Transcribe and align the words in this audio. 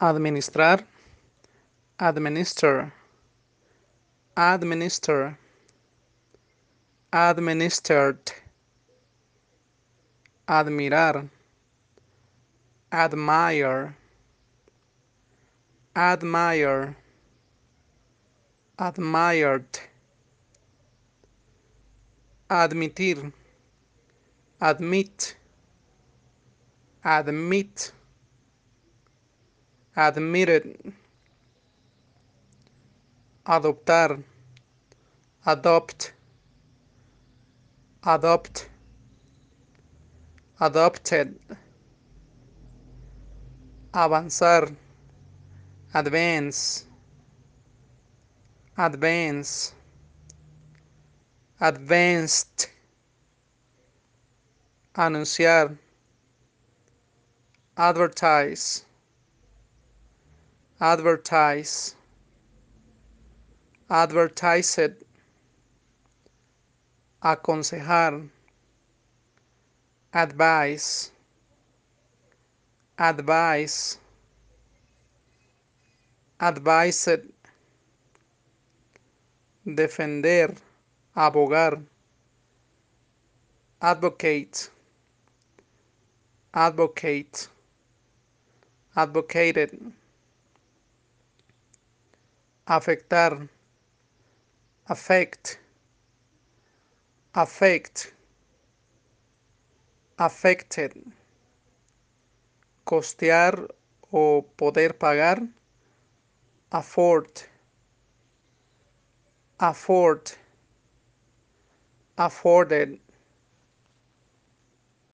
administrar, 0.00 0.82
administer, 1.98 2.92
administer, 4.36 5.38
administered, 7.12 8.32
admirar, 10.48 11.28
admire, 12.90 13.96
admire, 15.94 16.96
admired, 18.78 19.80
admitir, 22.48 23.32
admit, 24.62 25.36
admit, 27.04 27.92
admitted, 30.00 30.94
adoptar, 33.46 34.22
adopt, 35.44 36.14
adopt, 38.02 38.68
adopted, 40.58 41.38
avanzar, 43.92 44.74
advance, 45.92 46.86
advance, 48.78 49.74
advanced, 51.60 52.70
anunciar, 54.94 55.76
advertise, 57.76 58.86
advertise, 60.80 61.94
advertised, 63.90 64.92
aconsejar, 67.22 68.28
advice, 70.14 71.10
advice, 72.98 73.98
advised, 76.40 77.20
defender, 79.74 80.54
abogar, 81.14 81.82
advocate, 83.82 84.70
advocate, 86.54 87.48
advocated, 88.96 89.92
afectar, 92.70 93.48
affect, 94.86 95.58
affect, 97.34 98.14
affected, 100.16 100.92
costear 102.84 103.68
o 104.12 104.42
poder 104.56 104.94
pagar, 104.94 105.48
afford, 106.70 107.32
afford, 109.58 110.30
afforded, 112.16 113.00